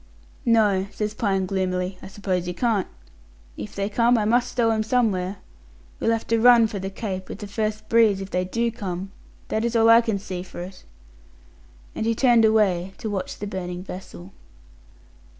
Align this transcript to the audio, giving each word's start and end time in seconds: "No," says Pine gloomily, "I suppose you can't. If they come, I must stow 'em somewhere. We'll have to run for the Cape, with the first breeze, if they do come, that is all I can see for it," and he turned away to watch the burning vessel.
"No," 0.47 0.87
says 0.89 1.13
Pine 1.13 1.45
gloomily, 1.45 1.99
"I 2.01 2.07
suppose 2.07 2.47
you 2.47 2.55
can't. 2.55 2.87
If 3.55 3.75
they 3.75 3.87
come, 3.87 4.17
I 4.17 4.25
must 4.25 4.51
stow 4.51 4.71
'em 4.71 4.81
somewhere. 4.81 5.37
We'll 5.99 6.09
have 6.09 6.25
to 6.29 6.39
run 6.41 6.65
for 6.65 6.79
the 6.79 6.89
Cape, 6.89 7.29
with 7.29 7.37
the 7.37 7.45
first 7.45 7.87
breeze, 7.87 8.19
if 8.19 8.31
they 8.31 8.43
do 8.43 8.71
come, 8.71 9.11
that 9.49 9.63
is 9.63 9.75
all 9.75 9.89
I 9.91 10.01
can 10.01 10.17
see 10.17 10.41
for 10.41 10.61
it," 10.61 10.85
and 11.93 12.07
he 12.07 12.15
turned 12.15 12.45
away 12.45 12.95
to 12.97 13.11
watch 13.11 13.37
the 13.37 13.45
burning 13.45 13.83
vessel. 13.83 14.31